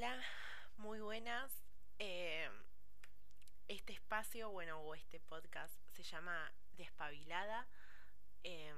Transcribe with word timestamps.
Hola, 0.00 0.24
muy 0.78 0.98
buenas. 1.00 1.52
Eh, 1.98 2.48
este 3.68 3.92
espacio, 3.92 4.48
bueno, 4.48 4.80
o 4.80 4.94
este 4.94 5.20
podcast 5.20 5.74
se 5.92 6.02
llama 6.02 6.50
Despabilada. 6.78 7.68
Eh, 8.42 8.72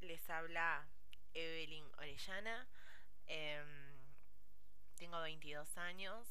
les 0.00 0.28
habla 0.28 0.88
Evelyn 1.34 1.84
Orellana. 1.98 2.66
Eh, 3.28 3.62
tengo 4.96 5.20
22 5.20 5.78
años 5.78 6.26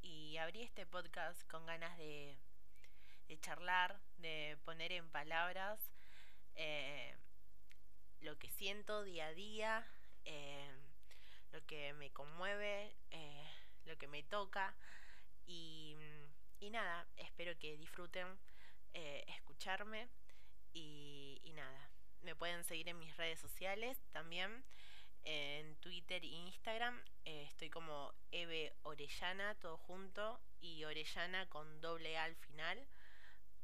y 0.00 0.38
abrí 0.38 0.62
este 0.62 0.86
podcast 0.86 1.46
con 1.46 1.66
ganas 1.66 1.98
de, 1.98 2.38
de 3.28 3.38
charlar, 3.40 4.00
de 4.16 4.56
poner 4.64 4.92
en 4.92 5.10
palabras 5.10 5.78
lo 8.22 8.38
que 8.38 8.48
siento 8.48 9.02
día 9.02 9.26
a 9.26 9.34
día 9.34 9.86
lo 11.52 11.64
que 11.66 11.92
me 11.94 12.10
conmueve, 12.10 12.94
eh, 13.10 13.48
lo 13.86 13.96
que 13.98 14.08
me 14.08 14.22
toca. 14.22 14.74
Y, 15.46 15.96
nada, 16.70 17.06
espero 17.16 17.58
que 17.58 17.76
disfruten 17.76 18.26
eh, 18.94 19.24
escucharme. 19.28 20.08
Y, 20.72 21.52
nada, 21.54 21.90
me 22.22 22.34
pueden 22.34 22.64
seguir 22.64 22.88
en 22.88 22.98
mis 22.98 23.16
redes 23.16 23.40
sociales 23.40 23.98
también. 24.12 24.64
En 25.22 25.76
Twitter 25.76 26.22
e 26.24 26.28
Instagram 26.28 26.98
eh, 27.26 27.42
estoy 27.42 27.68
como 27.68 28.14
Eve 28.30 28.72
Orellana, 28.84 29.54
todo 29.56 29.76
junto, 29.76 30.40
y 30.62 30.84
Orellana 30.84 31.46
con 31.50 31.80
doble 31.80 32.16
A 32.16 32.24
al 32.24 32.36
final. 32.36 32.86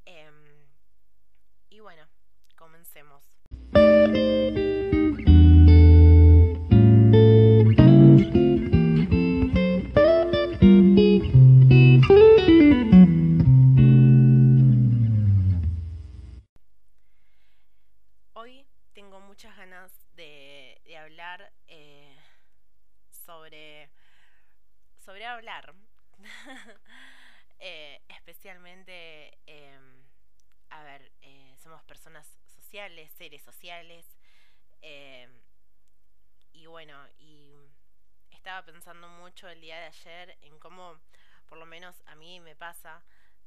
Em, 0.05 0.67
y 1.71 1.81
bueno, 1.81 2.07
comencemos. 2.57 3.25
Hablar. 25.37 25.75
Eh, 27.59 28.03
especialmente, 28.09 29.39
em, 29.47 30.05
a 30.69 30.83
ver, 30.83 31.11
eh, 31.23 31.57
somos 31.57 31.83
personas 31.85 32.27
sociales, 32.55 33.11
seres 33.13 33.43
sociales. 33.43 34.05
Em, 34.83 35.31
y 36.53 36.67
bueno, 36.67 37.03
y 37.17 37.55
estaba 38.31 38.63
pensando 38.63 39.09
mucho 39.09 39.49
el 39.49 39.63
día 39.63 39.79
de 39.79 39.87
ayer 39.87 40.37
en 40.43 40.59
cómo, 40.59 41.01
por 41.47 41.57
lo 41.57 41.65
menos 41.65 42.03
a 42.05 42.15
mí 42.15 42.41
me 42.41 42.55
pasa, 42.55 43.03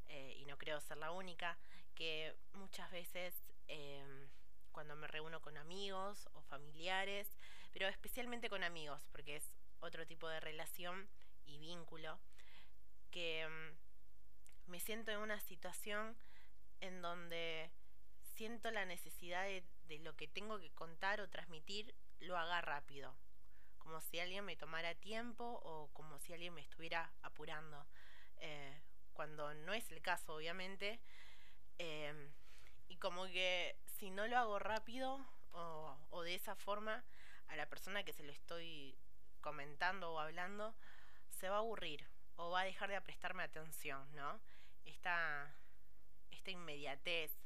eh, 0.08 0.38
y 0.40 0.46
no 0.48 0.58
creo 0.58 0.82
ser 0.82 0.98
la 0.98 1.12
única, 1.12 1.60
que 1.94 2.36
muchas 2.54 2.90
veces 2.90 3.36
em, 3.68 4.28
cuando 4.72 4.96
me 4.96 5.08
reúno 5.08 5.42
con 5.42 5.58
amigos 5.58 6.28
o 6.34 6.42
familiares, 6.42 7.28
pero 7.72 7.88
especialmente 7.88 8.50
con 8.50 8.64
amigos, 8.64 9.08
porque 9.12 9.38
es 9.38 9.54
otro 9.80 10.06
tipo 10.06 10.28
de 10.28 10.40
relación, 10.40 11.08
y 11.50 11.58
vínculo, 11.58 12.20
que 13.12 13.48
mm, 13.48 14.72
me 14.72 14.80
siento 14.80 15.12
en 15.12 15.20
una 15.20 15.40
situación 15.40 16.16
en 16.82 17.02
donde 17.02 17.72
siento 18.36 18.72
la 18.72 18.86
necesidad 18.86 19.44
de, 19.44 19.64
lo 20.00 20.16
que 20.16 20.28
tengo 20.28 20.60
que 20.60 20.72
contar 20.72 21.20
o 21.20 21.30
transmitir, 21.30 21.94
lo 22.20 22.38
haga 22.38 22.62
rápido, 22.62 23.16
como 23.80 24.00
si 24.02 24.20
alguien 24.20 24.46
me 24.46 24.56
tomara 24.56 24.94
tiempo 24.96 25.60
o 25.64 25.90
como 25.94 26.20
si 26.20 26.34
alguien 26.34 26.54
me 26.54 26.62
estuviera 26.62 27.12
apurando, 27.22 27.86
eh, 28.38 28.80
cuando 29.14 29.54
no 29.54 29.74
es 29.74 29.92
el 29.92 30.02
caso, 30.02 30.36
obviamente, 30.36 31.00
em, 31.80 32.32
y 32.88 32.98
como 32.98 33.26
que 33.26 33.76
si 34.00 34.12
no 34.12 34.28
lo 34.28 34.38
hago 34.38 34.60
rápido 34.60 35.26
o, 35.52 35.98
o 36.12 36.24
de 36.24 36.36
esa 36.36 36.56
forma, 36.56 37.04
a 37.50 37.56
la 37.58 37.66
persona 37.66 38.04
que 38.04 38.14
se 38.14 38.24
lo 38.24 38.32
estoy 38.32 38.96
comentando 39.42 40.14
o 40.14 40.20
hablando, 40.20 40.74
se 41.30 41.50
va 41.50 41.58
a 41.58 41.60
aburrir 41.60 42.08
o 42.38 42.50
va 42.52 42.62
a 42.62 42.66
dejar 42.66 42.90
de 42.90 43.02
prestarme 43.02 43.44
atención, 43.44 44.08
¿no? 44.16 44.40
Esta, 44.86 45.54
esta 46.32 46.52
inmediatez 46.52 47.38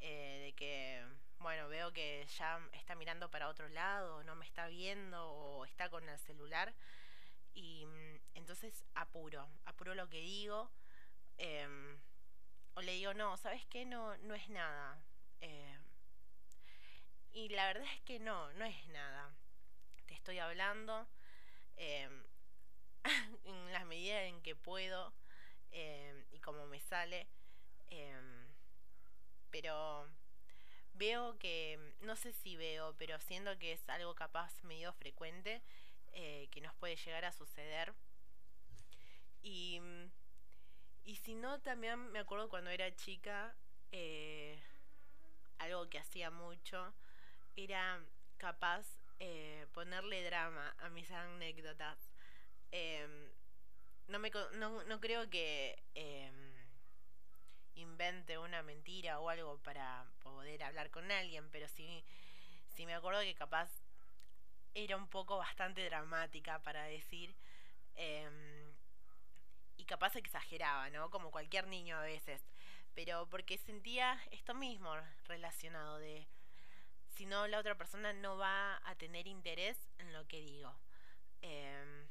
eh, 0.00 0.42
de 0.44 0.52
que, 0.52 1.06
bueno, 1.38 1.68
veo 1.68 1.92
que 1.92 2.26
ya 2.36 2.60
está 2.72 2.94
mirando 2.94 3.30
para 3.30 3.48
otro 3.48 3.68
lado, 3.70 4.22
no 4.24 4.34
me 4.34 4.44
está 4.44 4.66
viendo 4.68 5.26
o 5.30 5.64
está 5.64 5.88
con 5.88 6.06
el 6.06 6.18
celular 6.18 6.74
y 7.54 7.86
mm, 7.86 8.20
entonces 8.34 8.84
apuro, 8.94 9.48
apuro 9.64 9.94
lo 9.94 10.10
que 10.10 10.20
digo 10.20 10.70
em, 11.38 11.98
o 12.74 12.82
le 12.82 12.92
digo, 12.92 13.14
no, 13.14 13.36
¿sabes 13.38 13.64
qué? 13.66 13.86
No, 13.86 14.16
no 14.18 14.34
es 14.34 14.50
nada. 14.50 15.00
Eh, 15.40 15.78
y 17.34 17.48
la 17.48 17.66
verdad 17.66 17.86
es 17.92 18.00
que 18.02 18.20
no, 18.20 18.52
no 18.54 18.64
es 18.64 18.86
nada. 18.88 19.34
Te 20.06 20.14
estoy 20.14 20.38
hablando. 20.38 21.06
Eh, 21.76 22.08
en 23.44 23.72
las 23.72 23.84
medidas 23.86 24.22
en 24.22 24.40
que 24.42 24.54
puedo 24.54 25.12
em, 25.72 26.24
y 26.30 26.38
como 26.38 26.66
me 26.66 26.80
sale. 26.80 27.26
Em, 27.88 28.46
pero 29.50 30.08
veo 30.94 31.36
que, 31.38 31.94
no 32.02 32.16
sé 32.16 32.32
si 32.32 32.56
veo, 32.56 32.94
pero 32.98 33.20
siento 33.20 33.58
que 33.58 33.72
es 33.72 33.88
algo 33.88 34.14
capaz 34.14 34.62
medio 34.62 34.92
frecuente 34.92 35.60
eh, 36.12 36.48
que 36.52 36.60
nos 36.60 36.74
puede 36.76 36.96
llegar 36.96 37.24
a 37.24 37.32
suceder. 37.32 37.92
Y, 39.42 39.80
y 41.04 41.16
si 41.16 41.34
no, 41.34 41.60
también 41.60 41.98
me 42.12 42.20
acuerdo 42.20 42.48
cuando 42.48 42.70
era 42.70 42.94
chica, 42.94 43.54
eh, 43.92 44.58
algo 45.58 45.88
que 45.90 45.98
hacía 45.98 46.30
mucho, 46.30 46.94
era 47.56 48.00
capaz 48.36 48.86
eh, 49.20 49.66
ponerle 49.72 50.22
drama 50.24 50.74
a 50.78 50.88
mis 50.88 51.10
anécdotas. 51.10 51.98
Em, 52.72 53.30
no, 54.08 54.18
me, 54.18 54.30
no, 54.54 54.84
no 54.84 55.00
creo 55.00 55.30
que 55.30 55.76
em, 55.94 56.52
invente 57.76 58.38
una 58.38 58.62
mentira 58.62 59.20
o 59.20 59.28
algo 59.28 59.58
para 59.62 60.04
poder 60.22 60.62
hablar 60.62 60.90
con 60.90 61.10
alguien, 61.10 61.48
pero 61.50 61.68
sí, 61.68 62.04
sí 62.74 62.86
me 62.86 62.94
acuerdo 62.94 63.20
que 63.20 63.34
capaz 63.34 63.70
era 64.74 64.96
un 64.96 65.08
poco 65.08 65.38
bastante 65.38 65.84
dramática 65.84 66.58
para 66.60 66.84
decir 66.84 67.34
em, 67.94 68.74
y 69.76 69.84
capaz 69.84 70.16
exageraba, 70.16 70.90
¿no? 70.90 71.10
Como 71.10 71.30
cualquier 71.30 71.66
niño 71.68 71.96
a 71.96 72.02
veces, 72.02 72.42
pero 72.94 73.28
porque 73.30 73.58
sentía 73.58 74.20
esto 74.30 74.54
mismo 74.54 74.94
relacionado 75.24 75.98
de 75.98 76.26
si 77.14 77.26
no 77.26 77.46
la 77.46 77.58
otra 77.58 77.76
persona 77.76 78.12
no 78.12 78.36
va 78.36 78.80
a 78.84 78.94
tener 78.96 79.26
interés 79.26 79.76
en 79.98 80.12
lo 80.12 80.26
que 80.26 80.40
digo. 80.40 80.74
Eh, 81.42 82.06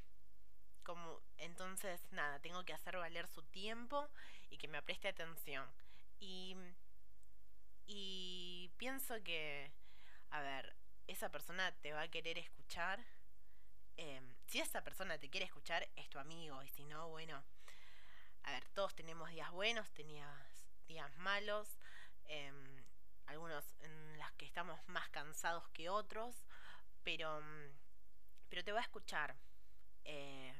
como, 0.83 1.21
entonces, 1.37 2.01
nada, 2.11 2.39
tengo 2.39 2.63
que 2.65 2.73
hacer 2.73 2.97
valer 2.97 3.27
su 3.27 3.41
tiempo 3.43 4.09
y 4.49 4.57
que 4.57 4.67
me 4.67 4.81
preste 4.81 5.07
atención. 5.07 5.65
Y, 6.19 6.55
y 7.85 8.71
pienso 8.77 9.21
que, 9.23 9.71
a 10.29 10.41
ver, 10.41 10.75
esa 11.07 11.29
persona 11.29 11.71
te 11.81 11.93
va 11.93 12.01
a 12.01 12.07
querer 12.09 12.37
escuchar. 12.37 13.03
Em, 13.97 14.33
si 14.47 14.59
esa 14.59 14.83
persona 14.83 15.17
te 15.17 15.29
quiere 15.29 15.45
escuchar, 15.45 15.87
es 15.95 16.09
tu 16.09 16.19
amigo. 16.19 16.61
Y 16.63 16.69
si 16.69 16.85
no, 16.85 17.09
bueno, 17.09 17.43
a 18.43 18.51
ver, 18.51 18.67
todos 18.69 18.93
tenemos 18.95 19.29
días 19.31 19.51
buenos, 19.51 19.89
tenías 19.91 20.29
días 20.87 21.15
malos. 21.17 21.67
Em, 22.25 22.83
algunos 23.25 23.63
en 23.81 24.02
que 24.31 24.45
estamos 24.45 24.79
más 24.87 25.09
cansados 25.09 25.67
que 25.69 25.89
otros. 25.89 26.45
Pero, 27.03 27.41
pero 28.49 28.63
te 28.63 28.71
va 28.71 28.79
a 28.79 28.83
escuchar. 28.83 29.35
Eh, 30.05 30.53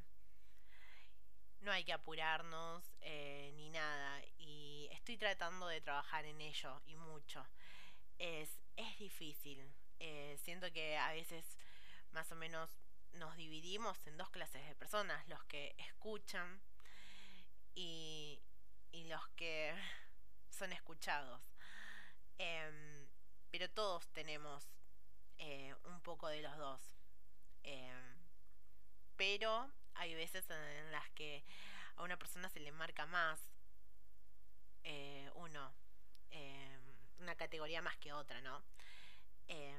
no 1.61 1.71
hay 1.71 1.83
que 1.85 1.93
apurarnos 1.93 2.83
eh, 3.01 3.51
ni 3.55 3.69
nada. 3.69 4.21
Y 4.37 4.89
estoy 4.91 5.17
tratando 5.17 5.67
de 5.67 5.81
trabajar 5.81 6.25
en 6.25 6.41
ello 6.41 6.81
y 6.85 6.95
mucho. 6.95 7.45
Es, 8.19 8.49
es 8.75 8.99
difícil. 8.99 9.73
Eh, 9.99 10.37
siento 10.43 10.71
que 10.71 10.97
a 10.97 11.13
veces 11.13 11.57
más 12.11 12.31
o 12.31 12.35
menos 12.35 12.69
nos 13.13 13.35
dividimos 13.37 14.05
en 14.07 14.17
dos 14.17 14.29
clases 14.29 14.67
de 14.67 14.75
personas. 14.75 15.27
Los 15.27 15.43
que 15.45 15.75
escuchan 15.77 16.61
y, 17.75 18.41
y 18.91 19.05
los 19.05 19.27
que 19.29 19.73
son 20.49 20.71
escuchados. 20.73 21.41
Em, 22.37 22.92
pero 23.53 23.69
todos 23.69 24.07
tenemos 24.13 24.65
eh, 25.37 25.75
un 25.83 26.01
poco 26.01 26.27
de 26.27 26.41
los 26.41 26.57
dos. 26.57 26.81
Em, 27.61 28.17
pero 29.15 29.69
hay 29.93 30.15
veces 30.15 30.49
en 30.49 30.91
las 30.91 31.07
que 31.11 31.43
a 31.95 32.01
una 32.01 32.17
persona 32.17 32.49
se 32.49 32.59
le 32.59 32.71
marca 32.71 33.05
más 33.05 33.39
eh, 34.83 35.29
uno, 35.35 35.71
eh, 36.31 36.79
una 37.19 37.35
categoría 37.35 37.83
más 37.83 37.95
que 37.97 38.11
otra, 38.11 38.41
¿no? 38.41 38.63
Eh, 39.47 39.77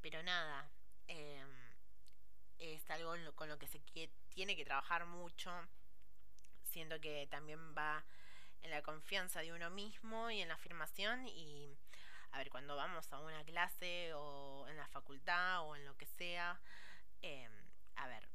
pero 0.00 0.20
nada, 0.24 0.68
es 2.58 2.90
algo 2.90 3.14
con 3.36 3.48
lo 3.48 3.56
que 3.56 3.68
se 3.68 3.78
tiene 4.30 4.56
que 4.56 4.64
trabajar 4.64 5.06
mucho. 5.06 5.52
Siento 6.64 7.00
que 7.00 7.28
también 7.30 7.72
va 7.76 8.04
en 8.62 8.72
la 8.72 8.82
confianza 8.82 9.42
de 9.42 9.52
uno 9.52 9.70
mismo 9.70 10.28
y 10.32 10.40
en 10.40 10.48
la 10.48 10.54
afirmación 10.54 11.28
y 11.28 11.78
a 12.32 12.38
ver, 12.38 12.50
cuando 12.50 12.76
vamos 12.76 13.12
a 13.12 13.20
una 13.20 13.44
clase 13.44 14.12
o 14.14 14.66
en 14.68 14.76
la 14.76 14.86
facultad 14.88 15.62
o 15.62 15.76
en 15.76 15.84
lo 15.84 15.96
que 15.96 16.06
sea, 16.06 16.60
em, 17.22 17.52
a 17.96 18.08
ver, 18.08 18.28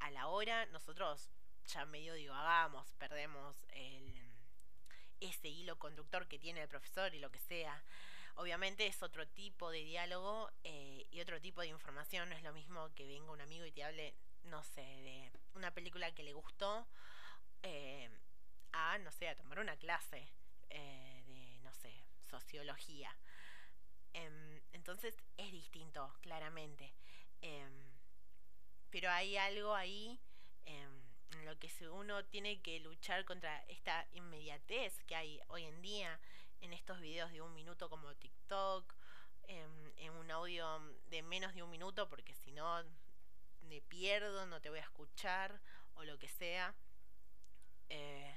a 0.00 0.10
la 0.10 0.28
hora 0.28 0.66
nosotros 0.66 1.30
ya 1.66 1.84
medio 1.84 2.14
divagamos, 2.14 2.92
perdemos 2.94 3.56
el, 3.70 4.28
ese 5.20 5.48
hilo 5.48 5.78
conductor 5.78 6.26
que 6.28 6.38
tiene 6.38 6.62
el 6.62 6.68
profesor 6.68 7.14
y 7.14 7.18
lo 7.18 7.30
que 7.30 7.38
sea. 7.38 7.82
Obviamente 8.36 8.86
es 8.86 9.02
otro 9.02 9.26
tipo 9.26 9.70
de 9.70 9.82
diálogo 9.82 10.50
eh, 10.62 11.06
y 11.10 11.20
otro 11.20 11.40
tipo 11.40 11.60
de 11.60 11.68
información. 11.68 12.28
No 12.28 12.36
es 12.36 12.42
lo 12.42 12.52
mismo 12.52 12.88
que 12.94 13.06
venga 13.06 13.32
un 13.32 13.40
amigo 13.40 13.66
y 13.66 13.72
te 13.72 13.82
hable, 13.82 14.14
no 14.44 14.62
sé, 14.62 14.82
de 14.82 15.32
una 15.54 15.72
película 15.72 16.14
que 16.14 16.22
le 16.22 16.32
gustó 16.32 16.86
eh, 17.62 18.08
a, 18.72 18.98
no 18.98 19.10
sé, 19.10 19.28
a 19.28 19.36
tomar 19.36 19.58
una 19.58 19.76
clase 19.76 20.28
eh, 20.70 21.24
de, 21.26 21.58
no 21.64 21.72
sé, 21.74 21.92
sociología. 22.30 23.14
Em, 24.12 24.60
entonces 24.72 25.14
es 25.36 25.52
distinto, 25.52 26.14
claramente. 26.20 26.92
Em, 27.40 27.72
pero 28.90 29.10
hay 29.10 29.36
algo 29.36 29.74
ahí 29.74 30.20
em, 30.64 31.02
en 31.32 31.44
lo 31.44 31.58
que 31.58 31.70
uno 31.90 32.24
tiene 32.24 32.60
que 32.62 32.80
luchar 32.80 33.24
contra 33.24 33.62
esta 33.68 34.06
inmediatez 34.12 35.02
que 35.04 35.14
hay 35.14 35.40
hoy 35.48 35.64
en 35.64 35.82
día 35.82 36.18
en 36.60 36.72
estos 36.72 37.00
videos 37.00 37.30
de 37.32 37.40
un 37.40 37.54
minuto 37.54 37.88
como 37.88 38.14
TikTok, 38.14 38.94
en, 39.48 40.10
un 40.18 40.30
audio 40.30 40.80
de 41.10 41.22
menos 41.22 41.54
de 41.54 41.62
un 41.62 41.70
minuto, 41.70 42.08
porque 42.08 42.34
si 42.34 42.50
no 42.52 42.82
me 43.62 43.80
pierdo, 43.82 44.46
no 44.46 44.60
te 44.60 44.68
voy 44.68 44.78
a 44.78 44.82
escuchar 44.82 45.60
o 45.94 46.04
lo 46.04 46.18
que 46.18 46.28
sea. 46.28 46.74
Eh, 47.88 48.36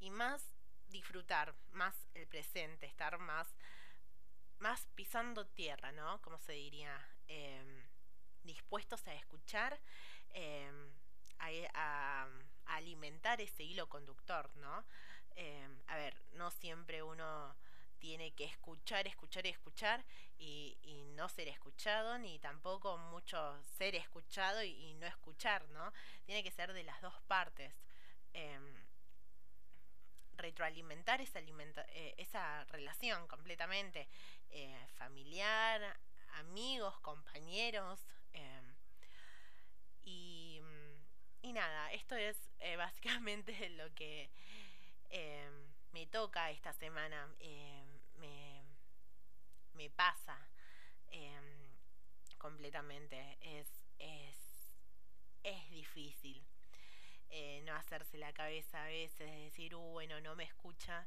y 0.00 0.10
más 0.10 0.54
disfrutar, 0.88 1.54
más 1.70 1.94
el 2.14 2.26
presente, 2.26 2.86
estar 2.86 3.18
más, 3.18 3.54
más 4.62 4.86
pisando 4.94 5.44
tierra, 5.44 5.90
¿no? 5.92 6.22
Como 6.22 6.38
se 6.38 6.52
diría, 6.52 6.96
em, 7.26 7.82
dispuestos 8.44 9.06
a 9.08 9.14
escuchar, 9.14 9.78
em, 10.30 10.90
a, 11.40 12.28
alimentar 12.66 13.40
ese 13.40 13.64
hilo 13.64 13.88
conductor, 13.88 14.48
¿no? 14.56 14.84
Em, 15.34 15.80
a 15.88 15.96
ver, 15.96 16.14
no 16.32 16.50
siempre 16.50 17.02
uno 17.02 17.56
tiene 17.98 18.32
que 18.34 18.44
escuchar, 18.44 19.06
escuchar 19.06 19.46
y 19.46 19.50
escuchar 19.50 20.04
y, 20.38 20.78
no 21.16 21.28
ser 21.28 21.48
escuchado, 21.48 22.18
ni 22.18 22.38
tampoco 22.38 22.96
mucho 22.96 23.38
ser 23.78 23.94
escuchado 23.96 24.62
y, 24.62 24.94
no 24.94 25.06
escuchar, 25.06 25.68
¿no? 25.70 25.92
Tiene 26.24 26.42
que 26.42 26.50
ser 26.50 26.72
de 26.72 26.84
las 26.84 27.00
dos 27.02 27.20
partes. 27.22 27.74
Retroalimentar 30.42 31.20
esa, 31.20 31.40
eh, 31.40 32.14
esa 32.18 32.64
relación 32.64 33.26
completamente 33.28 34.08
eh, 34.50 34.86
familiar, 34.98 35.80
amigos, 36.34 36.98
compañeros. 37.00 38.00
Em, 38.34 38.74
y, 40.02 40.60
y, 41.42 41.52
nada, 41.52 41.92
esto 41.92 42.16
es 42.16 42.36
eh, 42.58 42.76
básicamente 42.84 43.70
lo 43.70 43.94
que 43.94 44.30
Em, 45.12 45.52
me 45.92 46.06
toca 46.06 46.50
esta 46.50 46.72
semana, 46.72 47.28
em, 47.38 47.86
me, 48.16 48.64
me, 49.74 49.90
pasa 49.90 50.38
completamente. 52.38 53.36
Es, 53.42 53.68
es, 53.98 54.38
es 55.42 55.70
difícil 55.70 56.42
eh, 57.32 57.60
no 57.64 57.74
hacerse 57.74 58.18
la 58.18 58.32
cabeza 58.32 58.84
a 58.84 58.86
veces, 58.86 59.18
decir, 59.18 59.74
uh, 59.74 59.80
bueno, 59.80 60.20
no 60.20 60.36
me 60.36 60.44
escucha. 60.44 61.06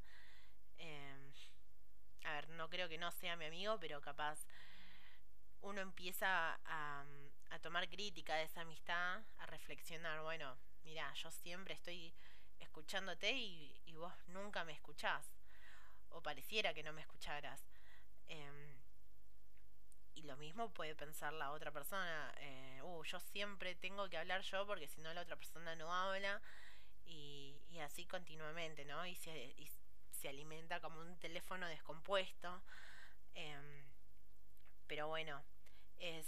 a 2.26 2.34
ver, 2.34 2.50
no 2.50 2.70
creo 2.70 2.90
que 2.90 2.98
no 2.98 3.12
sea 3.12 3.38
mi 3.38 3.46
amigo, 3.46 3.80
pero 3.80 4.02
capaz 4.02 4.46
uno 5.62 5.80
empieza 5.82 6.60
a, 6.66 7.06
a 7.52 7.60
tomar 7.60 7.88
crítica 7.88 8.36
de 8.36 8.44
esa 8.44 8.62
amistad, 8.62 9.22
a 9.38 9.46
reflexionar, 9.46 10.22
bueno, 10.22 10.58
mira, 10.84 11.14
yo 11.14 11.32
siempre 11.32 11.74
estoy 11.74 12.14
escuchándote 12.60 13.32
y, 13.32 13.94
vos 13.94 14.14
nunca 14.28 14.66
me 14.66 14.74
escuchás. 14.74 15.26
O 16.10 16.22
pareciera 16.22 16.74
que 16.74 16.84
no 16.84 16.92
me 16.92 17.02
escucharas. 17.02 17.66
Em, 18.28 18.76
y 18.84 18.85
lo 20.26 20.38
mismo 20.38 20.70
puede 20.74 20.96
pensar 20.96 21.34
la 21.34 21.52
otra 21.52 21.72
persona. 21.72 22.34
Eh, 22.40 22.82
uh, 22.84 23.04
yo 23.04 23.20
siempre 23.20 23.76
tengo 23.76 24.10
que 24.10 24.18
hablar 24.18 24.42
yo 24.42 24.66
porque 24.66 24.88
si 24.88 25.02
no 25.02 25.14
la 25.14 25.22
otra 25.22 25.36
persona 25.36 25.76
no 25.76 25.94
habla. 25.94 26.42
Y, 27.06 27.54
así 27.82 28.06
continuamente, 28.06 28.86
¿no? 28.86 29.06
Y 29.06 29.16
se, 29.16 29.54
se 30.10 30.30
alimenta 30.30 30.80
como 30.80 31.02
un 31.02 31.18
teléfono 31.20 31.68
descompuesto. 31.68 32.64
Em, 33.36 33.84
pero 34.88 35.08
bueno, 35.08 35.44
es, 35.98 36.28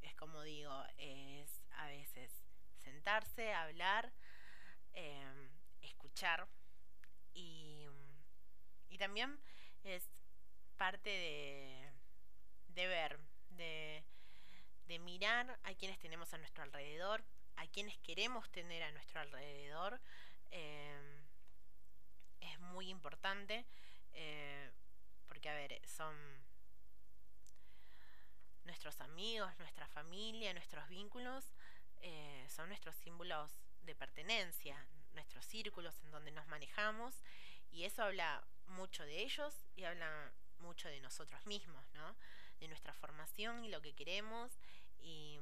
es 0.00 0.14
como 0.14 0.42
digo, 0.42 0.72
es 0.96 1.64
a 1.72 1.86
veces 1.88 2.30
sentarse, 2.78 3.52
hablar 3.52 4.12
Em, 4.94 5.48
escuchar 5.82 6.48
y, 7.32 7.86
y 8.88 8.98
también 8.98 9.38
es 9.84 10.08
parte 10.76 11.10
de, 11.10 11.89
de 12.74 12.86
ver, 12.86 13.18
de, 13.50 14.04
de 14.86 14.98
mirar 14.98 15.58
a 15.64 15.74
quienes 15.74 15.98
tenemos 15.98 16.32
a 16.34 16.38
nuestro 16.38 16.62
alrededor, 16.62 17.24
a 17.56 17.66
quienes 17.66 17.98
queremos 17.98 18.50
tener 18.50 18.82
a 18.82 18.92
nuestro 18.92 19.20
alrededor. 19.20 20.00
Em, 20.50 21.26
es 22.40 22.58
muy 22.58 22.88
importante 22.88 23.66
eh, 24.12 24.70
porque, 25.28 25.48
a 25.48 25.54
ver, 25.54 25.80
son 25.86 26.16
nuestros 28.64 29.00
amigos, 29.00 29.52
nuestra 29.58 29.86
familia, 29.88 30.52
nuestros 30.52 30.88
vínculos, 30.88 31.44
eh, 32.00 32.46
son 32.48 32.68
nuestros 32.68 32.96
símbolos 32.96 33.50
de 33.82 33.94
pertenencia, 33.94 34.86
nuestros 35.12 35.44
círculos 35.44 36.00
en 36.04 36.10
donde 36.10 36.30
nos 36.30 36.46
manejamos, 36.46 37.22
y 37.70 37.84
eso 37.84 38.02
habla 38.02 38.44
mucho 38.66 39.04
de 39.04 39.22
ellos 39.22 39.54
y 39.76 39.84
habla 39.84 40.32
mucho 40.58 40.88
de 40.88 41.00
nosotros 41.00 41.44
mismos, 41.46 41.84
¿no? 41.94 42.16
De 42.60 42.68
nuestra 42.68 42.94
formación 42.94 43.64
y 43.64 43.68
lo 43.68 43.80
que 43.82 43.94
queremos, 43.94 44.52
y 45.00 45.40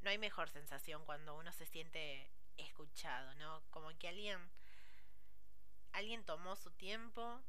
no 0.00 0.10
hay 0.10 0.18
mejor 0.18 0.48
sensación 0.50 1.04
cuando 1.04 1.36
uno 1.36 1.52
se 1.52 1.66
siente 1.66 2.30
escuchado, 2.56 3.34
¿no? 3.34 3.62
Como 3.70 3.96
que 3.98 4.08
alguien, 4.08 4.38
alguien 5.92 6.24
tomó 6.24 6.56
su 6.56 6.70
tiempo 6.70 7.40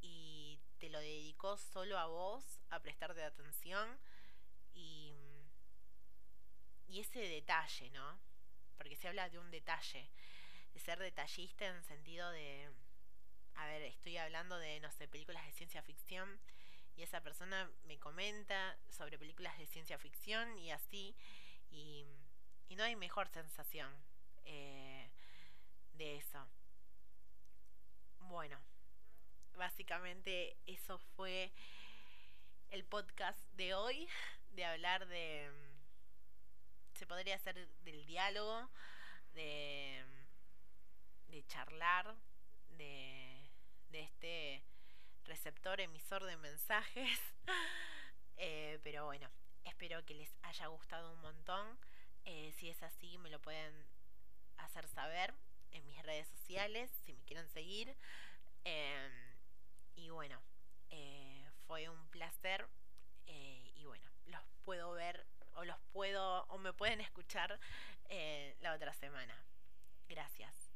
y 0.00 0.58
te 0.78 0.90
lo 0.90 0.98
dedicó 0.98 1.56
solo 1.56 1.98
a 1.98 2.06
vos, 2.06 2.60
a 2.70 2.80
prestarte 2.80 3.22
atención 3.22 3.98
y, 4.74 5.14
y 6.88 7.00
ese 7.00 7.20
detalle, 7.20 7.90
¿no? 7.90 8.18
porque 8.80 8.96
se 8.96 9.08
habla 9.08 9.28
de 9.28 9.38
un 9.38 9.50
detalle, 9.50 10.08
de 10.72 10.80
ser 10.80 10.98
detallista 10.98 11.66
en 11.66 11.84
sentido 11.84 12.30
de, 12.30 12.72
a 13.56 13.66
ver, 13.66 13.82
estoy 13.82 14.16
hablando 14.16 14.56
de, 14.56 14.80
no 14.80 14.90
sé, 14.90 15.06
películas 15.06 15.44
de 15.44 15.52
ciencia 15.52 15.82
ficción 15.82 16.40
y 16.96 17.02
esa 17.02 17.20
persona 17.20 17.70
me 17.84 17.98
comenta 17.98 18.78
sobre 18.88 19.18
películas 19.18 19.56
de 19.58 19.66
ciencia 19.66 19.98
ficción 19.98 20.58
y 20.58 20.70
así, 20.70 21.14
y, 21.70 22.06
no 22.76 22.84
hay 22.84 22.96
mejor 22.96 23.28
sensación 23.28 23.92
eh, 24.44 25.10
de 25.94 26.16
eso. 26.16 26.46
Bueno, 28.20 28.58
básicamente 29.56 30.56
eso 30.66 30.98
fue 31.14 31.52
el 32.70 32.84
podcast 32.84 33.38
de 33.56 33.74
hoy, 33.74 34.08
de 34.52 34.64
hablar 34.64 35.06
de 35.08 35.50
se 36.94 37.06
podría 37.06 37.36
hacer 37.36 37.68
del 37.82 38.04
diálogo, 38.04 38.68
de, 39.32 40.04
de 41.28 41.46
charlar, 41.46 42.14
de, 42.76 43.50
de 43.90 44.00
este 44.02 44.62
receptor 45.24 45.80
emisor 45.80 46.24
de 46.24 46.36
mensajes. 46.36 47.20
Eh, 48.42 48.80
pero 48.82 49.04
bueno, 49.04 49.28
espero 49.64 50.02
que 50.06 50.14
les 50.14 50.34
haya 50.40 50.66
gustado 50.68 51.12
un 51.12 51.20
montón. 51.20 51.78
Eh, 52.24 52.50
si 52.56 52.70
es 52.70 52.82
así, 52.82 53.18
me 53.18 53.28
lo 53.28 53.38
pueden 53.38 53.70
hacer 54.56 54.88
saber 54.88 55.34
en 55.72 55.84
mis 55.84 56.02
redes 56.02 56.26
sociales, 56.28 56.90
si 57.04 57.12
me 57.12 57.22
quieren 57.24 57.46
seguir. 57.50 57.94
Em, 58.64 59.12
y 59.94 60.08
bueno, 60.08 60.40
eh, 60.88 61.50
fue 61.66 61.90
un 61.90 62.08
placer. 62.08 62.66
y 63.26 63.84
bueno, 63.84 64.08
los 64.24 64.42
puedo 64.64 64.92
ver 64.92 65.26
o 65.56 65.64
los 65.66 65.78
puedo 65.92 66.44
o 66.44 66.56
me 66.56 66.72
pueden 66.72 67.02
escuchar 67.02 67.60
la 68.60 68.72
otra 68.72 68.94
semana. 68.94 69.36
Gracias. 70.08 70.69